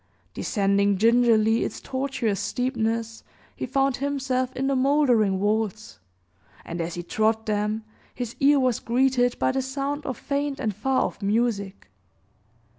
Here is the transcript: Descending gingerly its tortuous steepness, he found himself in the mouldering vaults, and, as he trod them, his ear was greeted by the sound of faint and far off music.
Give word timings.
Descending 0.33 0.97
gingerly 0.97 1.63
its 1.63 1.79
tortuous 1.79 2.39
steepness, 2.39 3.23
he 3.55 3.67
found 3.67 3.97
himself 3.97 4.51
in 4.55 4.65
the 4.65 4.75
mouldering 4.75 5.37
vaults, 5.37 5.99
and, 6.65 6.81
as 6.81 6.95
he 6.95 7.03
trod 7.03 7.45
them, 7.45 7.83
his 8.15 8.35
ear 8.39 8.59
was 8.59 8.79
greeted 8.79 9.37
by 9.37 9.51
the 9.51 9.61
sound 9.61 10.03
of 10.07 10.17
faint 10.17 10.59
and 10.59 10.73
far 10.75 11.03
off 11.03 11.21
music. 11.21 11.87